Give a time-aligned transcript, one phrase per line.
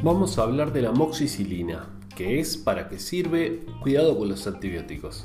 [0.00, 5.24] Vamos a hablar de la moxicilina, que es, para qué sirve, cuidado con los antibióticos.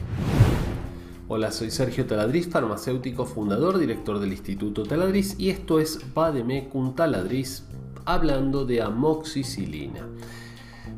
[1.27, 7.65] Hola, soy Sergio Taladriz, farmacéutico, fundador, director del Instituto Taladriz y esto es Vademecum Taladriz
[8.05, 10.07] hablando de amoxicilina.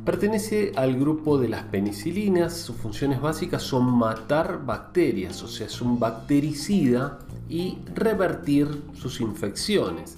[0.05, 5.82] Pertenece al grupo de las penicilinas, sus funciones básicas son matar bacterias, o sea, es
[5.82, 7.20] un bactericida
[7.50, 10.18] y revertir sus infecciones.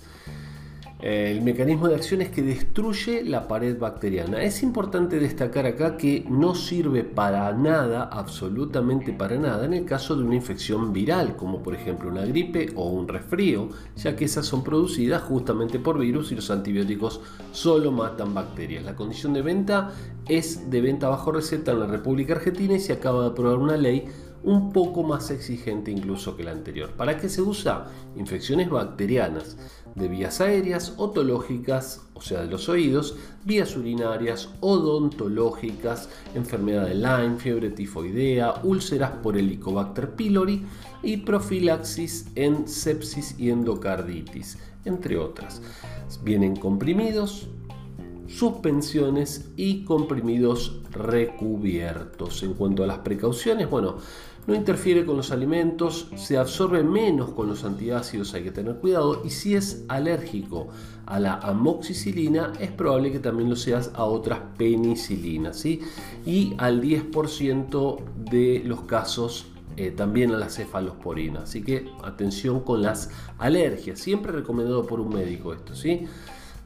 [1.00, 4.42] El mecanismo de acción es que destruye la pared bacteriana.
[4.42, 10.16] Es importante destacar acá que no sirve para nada, absolutamente para nada, en el caso
[10.16, 14.48] de una infección viral, como por ejemplo una gripe o un resfrío, ya que esas
[14.48, 18.84] son producidas justamente por virus y los antibióticos solo matan bacterias.
[18.84, 19.92] La condición de venta
[20.28, 23.78] es de venta bajo receta en la República Argentina y se acaba de aprobar una
[23.78, 24.06] ley
[24.44, 26.92] un poco más exigente incluso que la anterior.
[26.92, 27.86] ¿Para qué se usa?
[28.16, 29.58] Infecciones bacterianas
[29.98, 37.38] de vías aéreas, otológicas, o sea, de los oídos, vías urinarias, odontológicas, enfermedad de Lyme,
[37.38, 40.64] fiebre tifoidea, úlceras por Helicobacter pylori
[41.02, 45.62] y profilaxis en sepsis y endocarditis, entre otras.
[46.24, 47.48] Vienen comprimidos,
[48.28, 52.44] suspensiones y comprimidos recubiertos.
[52.44, 53.98] En cuanto a las precauciones, bueno,
[54.48, 59.22] no interfiere con los alimentos, se absorbe menos con los antiácidos, hay que tener cuidado,
[59.26, 60.70] y si es alérgico
[61.06, 65.66] a la amoxicilina, es probable que también lo seas a otras penicilinas.
[65.66, 68.00] Y al 10%
[68.30, 71.42] de los casos eh, también a la cefalosporina.
[71.42, 76.08] Así que atención con las alergias, siempre recomendado por un médico esto, ¿sí?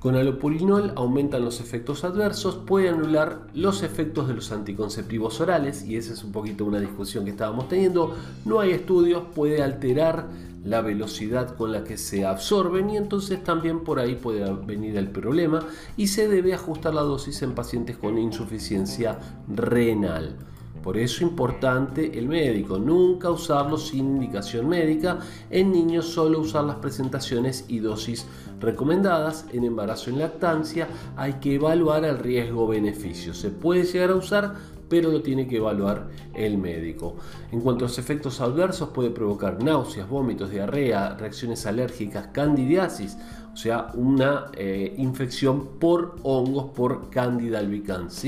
[0.01, 5.95] Con alopurinol aumentan los efectos adversos, puede anular los efectos de los anticonceptivos orales, y
[5.95, 8.15] esa es un poquito una discusión que estábamos teniendo.
[8.43, 10.27] No hay estudios, puede alterar
[10.63, 15.07] la velocidad con la que se absorben y entonces también por ahí puede venir el
[15.07, 20.35] problema y se debe ajustar la dosis en pacientes con insuficiencia renal.
[20.83, 25.19] Por eso es importante el médico, nunca usarlo sin indicación médica.
[25.49, 28.25] En niños solo usar las presentaciones y dosis
[28.59, 29.45] recomendadas.
[29.51, 33.33] En embarazo y lactancia hay que evaluar el riesgo-beneficio.
[33.33, 34.55] Se puede llegar a usar,
[34.91, 37.15] pero lo tiene que evaluar el médico.
[37.53, 43.17] En cuanto a los efectos adversos, puede provocar náuseas, vómitos, diarrea, reacciones alérgicas, candidiasis,
[43.53, 48.25] o sea, una eh, infección por hongos por Candida albicans.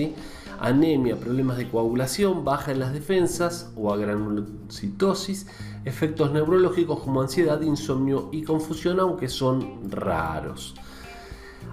[0.58, 5.48] anemia, problemas de coagulación, baja en las defensas o agranulocitosis,
[5.84, 10.76] efectos neurológicos como ansiedad, insomnio y confusión, aunque son raros.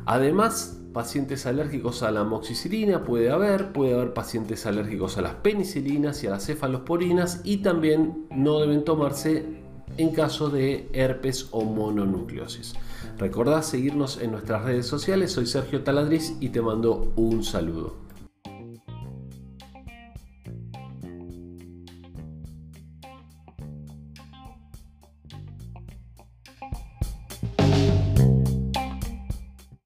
[0.05, 6.23] Además, pacientes alérgicos a la amoxicilina puede haber, puede haber pacientes alérgicos a las penicilinas
[6.23, 9.63] y a las cefalosporinas y también no deben tomarse
[9.97, 12.75] en caso de herpes o mononucleosis.
[13.19, 18.10] Recordá seguirnos en nuestras redes sociales, soy Sergio Taladriz y te mando un saludo.